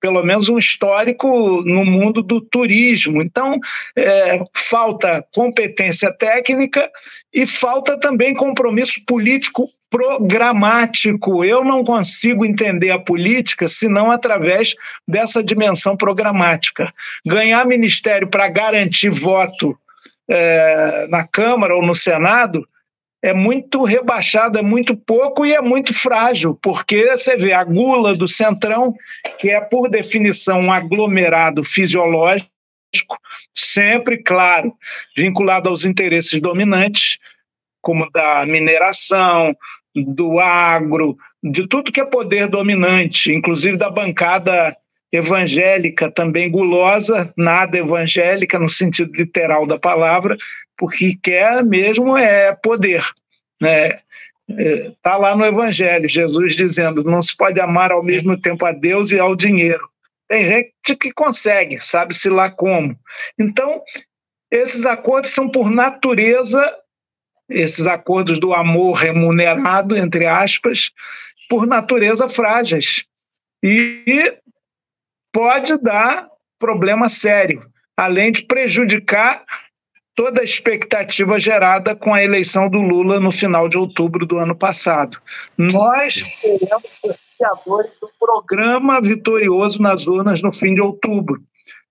[0.00, 3.22] pelo menos um histórico no mundo do turismo.
[3.22, 3.58] Então,
[3.96, 6.90] é, falta competência técnica
[7.32, 11.44] e falta também compromisso político programático.
[11.44, 14.74] Eu não consigo entender a política senão através
[15.08, 16.90] dessa dimensão programática.
[17.26, 19.78] Ganhar ministério para garantir voto
[20.28, 22.66] é, na Câmara ou no Senado
[23.26, 28.14] é muito rebaixado, é muito pouco e é muito frágil, porque você vê a gula
[28.14, 28.94] do centrão,
[29.38, 32.48] que é por definição um aglomerado fisiológico,
[33.52, 34.72] sempre, claro,
[35.16, 37.18] vinculado aos interesses dominantes,
[37.82, 39.56] como da mineração,
[39.92, 44.76] do agro, de tudo que é poder dominante, inclusive da bancada
[45.12, 50.36] evangélica também gulosa, nada evangélica no sentido literal da palavra,
[50.76, 53.04] porque quer mesmo é poder.
[53.60, 53.96] Né?
[54.48, 58.72] Está é, lá no Evangelho, Jesus dizendo: não se pode amar ao mesmo tempo a
[58.72, 59.88] Deus e ao dinheiro.
[60.28, 62.96] Tem gente que consegue, sabe-se lá como.
[63.38, 63.82] Então,
[64.50, 66.62] esses acordos são, por natureza,
[67.48, 70.90] esses acordos do amor remunerado, entre aspas,
[71.48, 73.04] por natureza frágeis.
[73.62, 74.36] E
[75.36, 77.60] pode dar problema sério,
[77.94, 79.44] além de prejudicar
[80.14, 84.56] toda a expectativa gerada com a eleição do Lula no final de outubro do ano
[84.56, 85.18] passado.
[85.58, 91.42] Nós queremos ser criadores do programa vitorioso nas urnas no fim de outubro.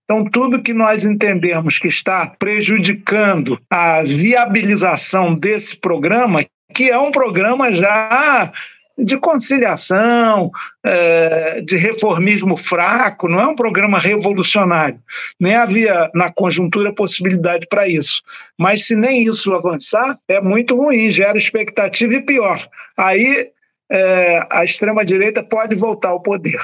[0.06, 7.12] Então, tudo que nós entendermos que está prejudicando a viabilização desse programa, que é um
[7.12, 8.52] programa já
[8.98, 10.52] de conciliação,
[10.84, 15.00] é, de reformismo fraco, não é um programa revolucionário.
[15.40, 18.22] Nem havia na conjuntura possibilidade para isso.
[18.58, 22.66] Mas se nem isso avançar, é muito ruim, gera expectativa e pior.
[22.98, 23.50] Aí
[23.92, 26.60] é, a extrema-direita pode voltar ao poder.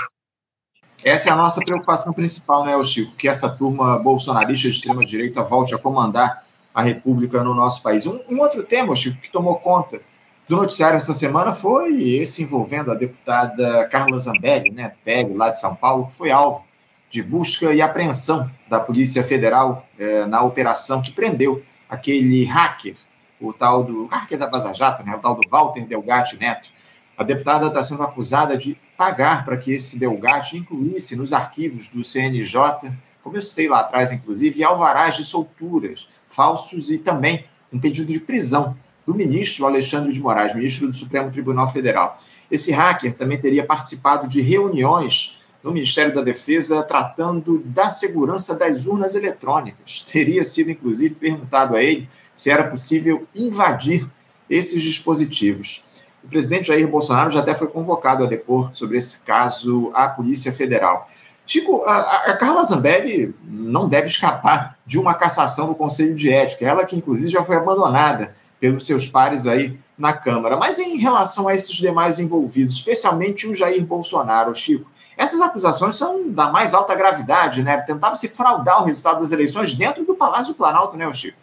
[1.04, 3.16] Essa é a nossa preocupação principal, né, Chico?
[3.16, 8.06] Que essa turma bolsonarista de extrema-direita volte a comandar a República no nosso país.
[8.06, 10.00] Um, um outro tema, Chico, que tomou conta
[10.48, 15.60] do noticiário essa semana foi esse envolvendo a deputada Carla Zambelli, né, PEG, lá de
[15.60, 16.66] São Paulo, que foi alvo
[17.10, 22.96] de busca e apreensão da Polícia Federal eh, na operação que prendeu aquele hacker,
[23.40, 26.70] o tal do hacker da Vaza Jato, né, o tal do Walter Delgatti Neto.
[27.18, 32.04] A deputada está sendo acusada de pagar para que esse Delgatti incluísse nos arquivos do
[32.04, 38.12] CNJ, como eu sei lá atrás, inclusive, alvarás de solturas falsos e também um pedido
[38.12, 38.76] de prisão
[39.12, 42.18] do ministro Alexandre de Moraes, ministro do Supremo Tribunal Federal.
[42.50, 48.86] Esse hacker também teria participado de reuniões no Ministério da Defesa tratando da segurança das
[48.86, 50.02] urnas eletrônicas.
[50.10, 54.10] Teria sido, inclusive, perguntado a ele se era possível invadir
[54.50, 55.86] esses dispositivos.
[56.24, 60.54] O presidente Jair Bolsonaro já até foi convocado a depor sobre esse caso à Polícia
[60.54, 61.08] Federal.
[61.46, 66.66] Chico, a, a Carla Zambelli não deve escapar de uma cassação do Conselho de Ética,
[66.66, 70.56] ela que inclusive já foi abandonada pelos seus pares aí na Câmara.
[70.56, 76.30] Mas em relação a esses demais envolvidos, especialmente o Jair Bolsonaro, Chico, essas acusações são
[76.30, 77.82] da mais alta gravidade, né?
[77.82, 81.38] Tentava se fraudar o resultado das eleições dentro do Palácio Planalto, né, Chico?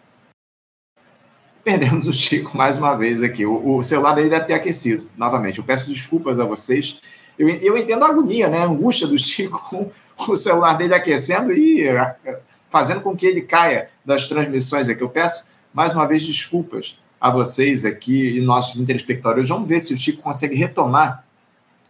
[1.64, 3.44] Perdemos o Chico mais uma vez aqui.
[3.44, 5.10] O, o celular dele deve ter aquecido.
[5.16, 7.00] Novamente, eu peço desculpas a vocês.
[7.36, 8.60] Eu, eu entendo a agonia, né?
[8.60, 13.42] A angústia do Chico com o celular dele aquecendo e eh, fazendo com que ele
[13.42, 15.02] caia das transmissões aqui.
[15.02, 19.48] Eu peço mais uma vez desculpas a vocês aqui e nossos telespectadores.
[19.48, 21.24] Vamos ver se o Chico consegue retomar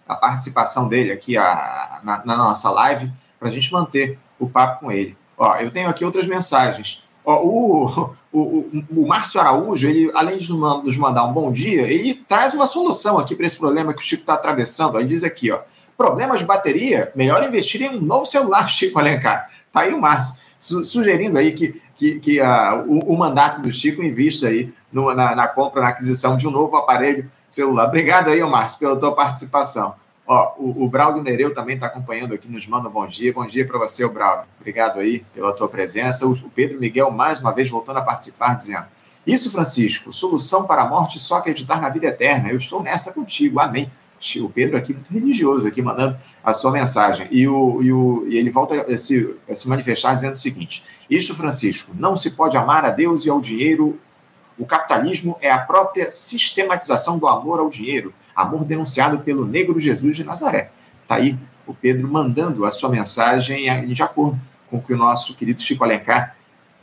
[0.07, 4.81] a participação dele aqui a, na, na nossa live para a gente manter o papo
[4.81, 5.17] com ele.
[5.37, 7.05] Ó, eu tenho aqui outras mensagens.
[7.25, 11.83] Ó, o, o, o, o Márcio Araújo, ele, além de nos mandar um bom dia,
[11.83, 14.99] ele traz uma solução aqui para esse problema que o Chico está atravessando.
[14.99, 15.61] Ele diz aqui, ó,
[15.97, 19.51] problemas de bateria, melhor investir em um novo celular, Chico Alencar.
[19.73, 23.73] Tá aí o Márcio, su sugerindo aí que, que, que a, o, o, mandato do
[23.73, 27.89] Chico invista aí na, na, compra, na aquisição de um novo aparelho celular.
[27.89, 29.95] Obrigado aí, Márcio, pela tua participação.
[30.25, 33.33] Ó, o, o Braulio Nereu também está acompanhando aqui, nos manda um bom dia.
[33.33, 34.45] Bom dia para você, Braulio.
[34.61, 36.25] Obrigado aí pela tua presença.
[36.25, 38.85] O, o Pedro Miguel, mais uma vez, voltando a participar, dizendo:
[39.27, 42.49] Isso, Francisco, solução para a morte só acreditar na vida eterna.
[42.49, 43.59] Eu estou nessa contigo.
[43.59, 43.91] Amém.
[44.41, 47.29] O Pedro aqui, muito religioso, aqui mandando a sua mensagem.
[47.31, 50.85] E, o, e, o, e ele volta a se, a se manifestar dizendo o seguinte:
[51.09, 53.99] Isso, Francisco, não se pode amar a Deus e ao dinheiro
[54.59, 60.17] o capitalismo é a própria sistematização do amor ao dinheiro, amor denunciado pelo negro Jesus
[60.17, 60.73] de Nazaré.
[61.03, 65.35] Está aí o Pedro mandando a sua mensagem de acordo com o que o nosso
[65.35, 66.38] querido Chico Alencar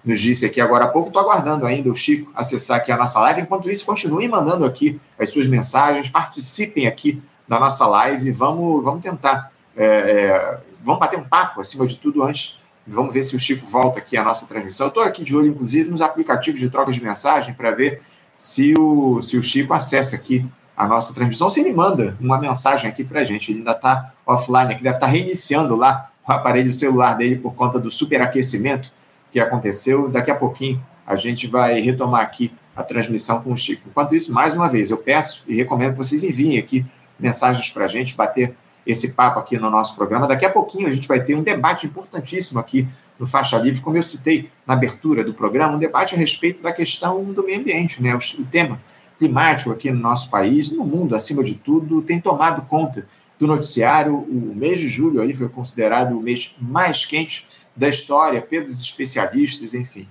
[0.05, 1.07] nos disse aqui agora há pouco.
[1.07, 3.41] Estou aguardando ainda o Chico acessar aqui a nossa live.
[3.41, 8.31] Enquanto isso, continuem mandando aqui as suas mensagens, participem aqui da nossa live.
[8.31, 13.23] Vamos, vamos tentar, é, é, vamos bater um papo, acima de tudo, antes Vamos ver
[13.23, 14.87] se o Chico volta aqui à nossa transmissão.
[14.87, 18.01] Estou aqui de olho, inclusive, nos aplicativos de troca de mensagem para ver
[18.37, 20.45] se o, se o Chico acessa aqui
[20.77, 23.51] a nossa transmissão, se ele manda uma mensagem aqui para a gente.
[23.51, 27.55] Ele ainda está offline aqui, deve estar tá reiniciando lá o aparelho celular dele por
[27.55, 28.91] conta do superaquecimento
[29.35, 30.07] que aconteceu.
[30.07, 33.89] Daqui a pouquinho a gente vai retomar aqui a transmissão com o Chico.
[33.89, 36.85] Enquanto isso, mais uma vez, eu peço e recomendo que vocês enviem aqui
[37.19, 38.55] mensagens para a gente, bater
[38.87, 40.25] esse papo aqui no nosso programa.
[40.25, 42.87] Daqui a pouquinho a gente vai ter um debate importantíssimo aqui
[43.19, 46.71] no Faixa Livre, como eu citei na abertura do programa, um debate a respeito da
[46.71, 48.15] questão do meio ambiente, né?
[48.15, 48.81] O, o tema
[49.19, 53.05] climático aqui no nosso país, no mundo, acima de tudo, tem tomado conta
[53.37, 54.15] do noticiário.
[54.15, 57.45] O mês de julho aí foi considerado o mês mais quente
[57.75, 60.07] da história pelos especialistas, enfim.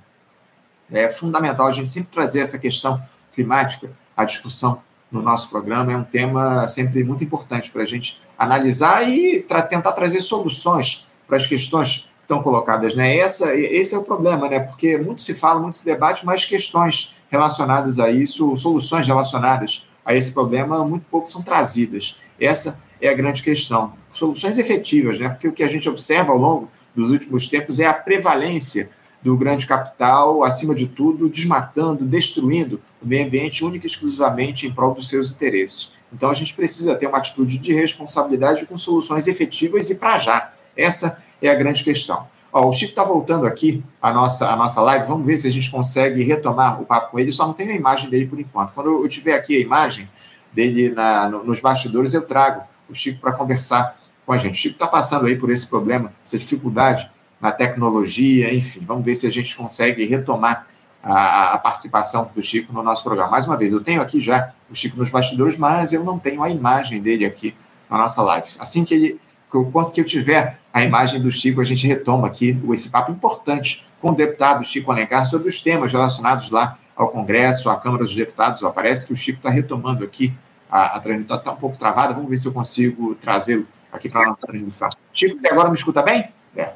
[0.92, 5.92] É fundamental a gente sempre trazer essa questão climática à discussão no nosso programa.
[5.92, 11.08] É um tema sempre muito importante para a gente analisar e tra tentar trazer soluções
[11.26, 12.94] para as questões que estão colocadas.
[12.94, 13.16] Né?
[13.16, 14.60] Essa, esse é o problema, né?
[14.60, 20.14] porque muito se fala, muito se debate, mas questões relacionadas a isso, soluções relacionadas a
[20.14, 22.18] esse problema, muito pouco são trazidas.
[22.38, 23.94] Essa é a grande questão.
[24.10, 25.30] Soluções efetivas, né?
[25.30, 28.90] porque o que a gente observa ao longo dos últimos tempos é a prevalência
[29.22, 34.72] do grande capital, acima de tudo, desmatando, destruindo o meio ambiente única e exclusivamente em
[34.72, 35.92] prol dos seus interesses.
[36.12, 40.52] Então a gente precisa ter uma atitude de responsabilidade com soluções efetivas e para já.
[40.76, 42.26] Essa é a grande questão.
[42.52, 45.06] Ó, o Chico está voltando aqui a nossa, a nossa live.
[45.08, 47.32] Vamos ver se a gente consegue retomar o papo com ele.
[47.32, 48.72] Só não tenho a imagem dele por enquanto.
[48.74, 50.08] Quando eu tiver aqui a imagem
[50.52, 54.54] dele na, no, nos bastidores, eu trago o Chico para conversar com a gente.
[54.54, 57.10] O Chico está passando aí por esse problema, essa dificuldade
[57.40, 58.80] na tecnologia, enfim.
[58.84, 60.66] Vamos ver se a gente consegue retomar
[61.02, 63.30] a, a, participação do Chico no nosso programa.
[63.30, 66.42] Mais uma vez, eu tenho aqui já o Chico nos bastidores, mas eu não tenho
[66.42, 67.54] a imagem dele aqui
[67.90, 68.48] na nossa live.
[68.58, 72.58] Assim que ele, quando que eu tiver a imagem do Chico, a gente retoma aqui
[72.72, 77.68] esse papo importante com o deputado Chico Alencar sobre os temas relacionados lá ao Congresso,
[77.68, 78.62] à Câmara dos Deputados.
[78.62, 80.32] Ó, parece que o Chico está retomando aqui
[80.70, 84.24] a, a transmissão, está um pouco travada, vamos ver se eu consigo trazê-lo aqui para
[84.24, 84.88] a nossa transmissão.
[85.12, 86.28] Chico, você agora me escuta bem?
[86.56, 86.72] É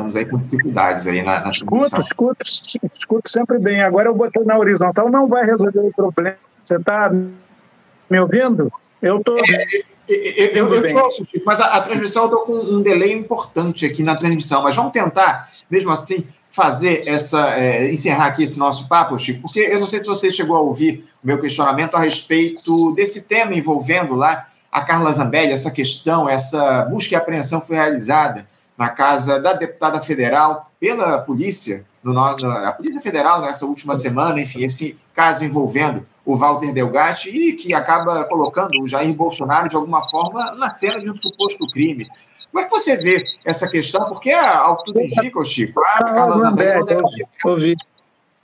[0.00, 3.82] estamos aí com dificuldades aí na, na Escuta, escuta, escuta sempre bem.
[3.82, 6.36] Agora eu botei na horizontal, não vai resolver o problema.
[6.64, 8.72] Você está me ouvindo?
[9.02, 9.36] Eu estou.
[9.38, 13.12] É, eu, eu, te ouço, Chico, mas a, a transmissão eu estou com um delay
[13.12, 14.62] importante aqui na transmissão.
[14.62, 17.56] Mas vamos tentar, mesmo assim, fazer essa.
[17.56, 20.60] É, encerrar aqui esse nosso papo, Chico, porque eu não sei se você chegou a
[20.60, 26.28] ouvir o meu questionamento a respeito desse tema envolvendo lá a Carla Zambelli, essa questão,
[26.28, 28.46] essa busca e apreensão foi realizada
[28.78, 32.30] na casa da deputada federal pela polícia, no, na,
[32.68, 37.74] a Polícia Federal nessa última semana, enfim, esse caso envolvendo o Walter Delgatti e que
[37.74, 42.06] acaba colocando o Jair Bolsonaro de alguma forma na cena de um suposto crime.
[42.50, 44.08] Como é que você vê essa questão?
[44.08, 46.80] Porque, ao que tudo indica, Chico, a Carla Zambelli...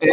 [0.01, 0.11] É,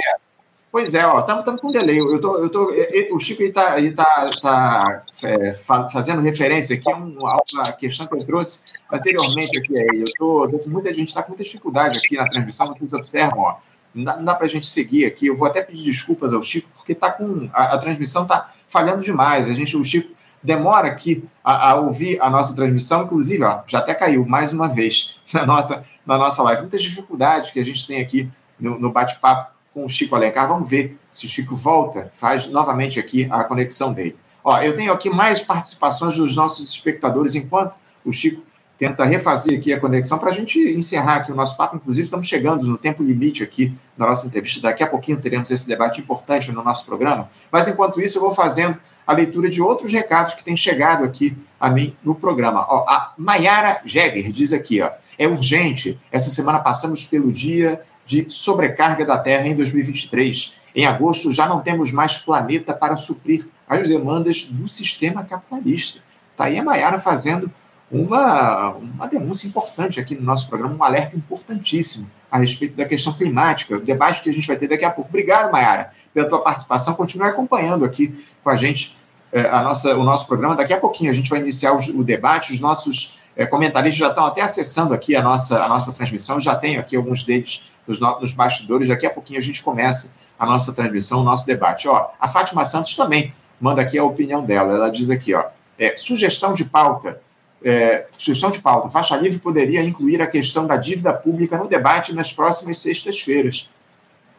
[0.74, 1.99] Pois é, estamos com delay.
[1.99, 2.74] Eu tô, eu tô,
[3.13, 8.61] o Chico está tá, tá, é, fazendo referência aqui a, uma questão que eu trouxe
[8.91, 9.71] anteriormente aqui.
[9.71, 13.57] Eu tô, muita gente está com muita dificuldade aqui na transmissão, vocês observam, ó.
[13.93, 15.28] Não dá, dá para a gente seguir aqui.
[15.28, 19.03] Eu vou até pedir desculpas ao Chico, porque tá com a, a transmissão está falhando
[19.03, 19.51] demais.
[19.51, 20.11] A gente, o Chico
[20.41, 24.67] demora aqui a, a, ouvir a nossa transmissão, inclusive, ó, já até caiu mais uma
[24.67, 26.61] vez na nossa, na nossa live.
[26.61, 28.28] Muitas dificuldades que a gente tem aqui
[28.59, 30.47] no, no bate-papo com o Chico Alencar.
[30.47, 34.15] Vamos ver se o Chico volta, faz novamente aqui a conexão dele.
[34.43, 38.43] Ó, eu tenho aqui mais participações dos nossos espectadores enquanto o Chico
[38.78, 41.78] tenta refazer aqui a conexão para a gente encerrar aqui o nosso papo.
[41.78, 44.59] Inclusive, estamos chegando no tempo limite aqui na nossa entrevista.
[44.61, 47.30] Daqui a pouquinho teremos esse debate importante no nosso programa.
[47.51, 51.38] Mas, enquanto isso, eu vou fazendo a leitura de outros recados que têm chegado aqui
[51.59, 52.65] a mim no programa.
[52.67, 55.99] Ó, a Mayara Jäger diz aqui, ó, é urgente.
[56.11, 60.62] Essa semana passamos pelo dia de sobrecarga da Terra em 2023.
[60.76, 65.99] Em agosto, já não temos mais planeta para suprir as demandas do sistema capitalista.
[66.32, 67.51] Está aí a Maiara fazendo
[67.91, 73.14] uma, uma denúncia importante aqui no nosso programa, um alerta importantíssimo a respeito da questão
[73.14, 75.10] climática, o debate que a gente vai ter daqui a pouco.
[75.10, 76.95] Obrigado, Maiara, pela tua participação.
[76.95, 78.97] Continue acompanhando aqui com a gente
[79.32, 80.56] eh, a nossa, o nosso programa.
[80.56, 82.51] Daqui a pouquinho a gente vai iniciar o debate.
[82.51, 86.55] Os nossos é, comentaristas já estão até acessando aqui a nossa, a nossa transmissão, já
[86.55, 90.73] tenho aqui alguns deles nos, nos bastidores, daqui a pouquinho a gente começa a nossa
[90.73, 91.88] transmissão, o nosso debate.
[91.88, 95.45] Ó, a Fátima Santos também manda aqui a opinião dela, ela diz aqui, ó,
[95.77, 97.21] é, sugestão de pauta,
[97.63, 102.13] é, sugestão de pauta, faixa livre poderia incluir a questão da dívida pública no debate
[102.13, 103.71] nas próximas sextas-feiras.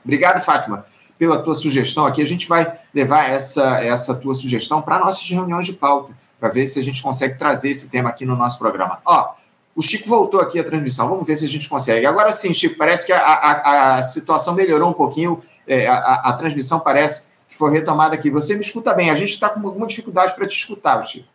[0.04, 0.84] Obrigado, Fátima,
[1.18, 2.20] pela tua sugestão aqui.
[2.20, 6.14] A gente vai levar essa, essa tua sugestão para nossas reuniões de pauta
[6.44, 8.98] para ver se a gente consegue trazer esse tema aqui no nosso programa.
[9.06, 9.30] Ó,
[9.74, 12.04] o Chico voltou aqui à transmissão, vamos ver se a gente consegue.
[12.04, 16.32] Agora sim, Chico, parece que a, a, a situação melhorou um pouquinho, é, a, a,
[16.34, 18.28] transmissão parece que foi retomada aqui.
[18.28, 21.26] Você me escuta bem, a gente está com alguma dificuldade para te escutar, Chico.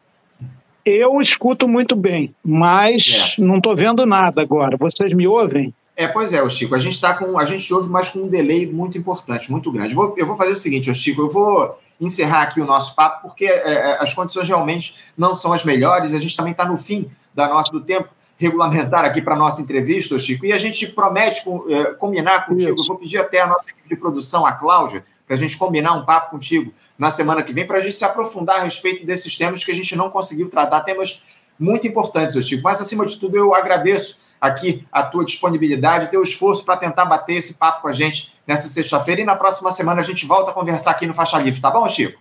[0.85, 3.41] Eu escuto muito bem, mas é.
[3.41, 4.77] não estou vendo nada agora.
[4.77, 5.73] Vocês me ouvem?
[5.97, 6.75] É, pois é, o Chico.
[6.75, 7.39] A gente está com.
[7.39, 9.95] A gente ouve, mas com um delay muito importante, muito grande.
[9.95, 13.45] Vou, eu vou fazer o seguinte, Chico, eu vou encerrar aqui o nosso papo, porque
[13.45, 16.13] é, é, as condições realmente não são as melhores.
[16.13, 19.61] A gente também está no fim da nossa, do tempo regulamentar aqui para a nossa
[19.61, 22.79] entrevista, Chico, e a gente promete com, é, combinar contigo.
[22.79, 25.93] Eu vou pedir até a nossa equipe de produção, a Cláudia, para a gente combinar
[25.93, 29.37] um papo contigo na semana que vem, para a gente se aprofundar a respeito desses
[29.37, 31.23] temas que a gente não conseguiu tratar, temas
[31.59, 32.63] muito importantes, Chico.
[32.63, 37.35] Mas, acima de tudo, eu agradeço aqui a tua disponibilidade, teu esforço para tentar bater
[37.35, 39.21] esse papo com a gente nessa sexta-feira.
[39.21, 41.87] E na próxima semana a gente volta a conversar aqui no Faixa Livre, tá bom,
[41.87, 42.19] Chico?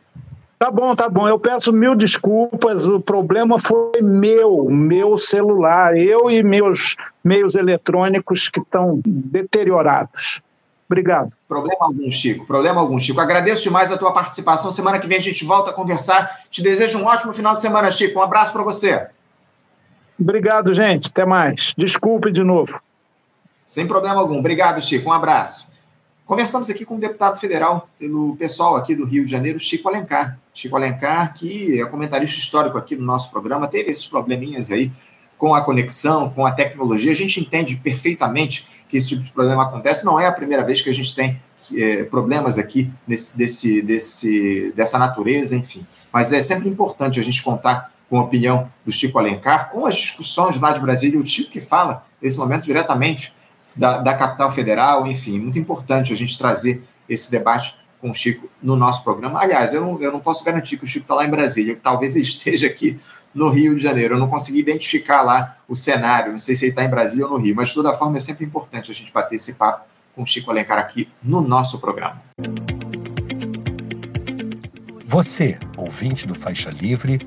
[0.59, 1.29] Tá bom, tá bom.
[1.29, 2.87] Eu peço mil desculpas.
[2.89, 10.43] O problema foi meu, meu celular, eu e meus meios eletrônicos que estão deteriorados.
[10.89, 11.31] Obrigado.
[11.47, 12.45] Problema algum, Chico.
[12.47, 13.21] Problema algum, Chico.
[13.21, 14.71] Agradeço demais a tua participação.
[14.71, 16.41] Semana que vem a gente volta a conversar.
[16.51, 18.19] Te desejo um ótimo final de semana, Chico.
[18.19, 19.07] Um abraço para você.
[20.19, 21.09] Obrigado, gente.
[21.09, 21.73] Até mais.
[21.77, 22.81] Desculpe de novo.
[23.66, 24.39] Sem problema algum.
[24.39, 25.11] Obrigado, Chico.
[25.11, 25.69] Um abraço.
[26.27, 30.39] Conversamos aqui com o deputado federal, pelo pessoal aqui do Rio de Janeiro, Chico Alencar.
[30.53, 34.93] Chico Alencar, que é comentarista histórico aqui no nosso programa, teve esses probleminhas aí
[35.39, 37.12] com a conexão, com a tecnologia.
[37.12, 40.05] A gente entende perfeitamente que esse tipo de problema acontece.
[40.05, 41.41] Não é a primeira vez que a gente tem
[41.75, 45.87] é, problemas aqui desse, desse, dessa natureza, enfim.
[46.12, 49.97] Mas é sempre importante a gente contar com a opinião do Chico Alencar, com as
[49.97, 53.35] discussões lá de Brasília, o Chico que fala nesse momento diretamente
[53.77, 58.49] da, da capital federal, enfim, muito importante a gente trazer esse debate com o Chico
[58.63, 59.41] no nosso programa.
[59.41, 62.17] Aliás, eu não, eu não posso garantir que o Chico está lá em Brasília, talvez
[62.17, 62.99] ele esteja aqui
[63.35, 64.15] no Rio de Janeiro.
[64.15, 67.33] Eu não consegui identificar lá o cenário, não sei se ele está em Brasília ou
[67.33, 70.23] no Rio, mas de toda forma é sempre importante a gente bater esse papo com
[70.23, 72.23] o Chico Alencar aqui no nosso programa.
[75.07, 77.27] Você, ouvinte do Faixa Livre,